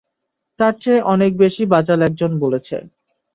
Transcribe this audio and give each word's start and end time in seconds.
তার 0.59 0.73
চেয়ে 0.81 1.05
অনেক 1.13 1.31
বেশি 1.43 1.63
বাচাল 1.73 1.99
একজন 2.07 2.31
বলেছে। 2.43 2.75